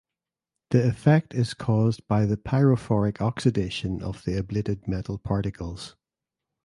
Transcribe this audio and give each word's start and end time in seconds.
The 0.71 0.83
effect 0.87 1.35
is 1.35 1.53
caused 1.53 2.07
by 2.07 2.25
the 2.25 2.35
pyrophoric 2.35 3.21
oxidation 3.21 4.01
of 4.01 4.23
the 4.23 4.31
ablated 4.41 4.87
metal 4.87 5.19
particles. 5.19 5.95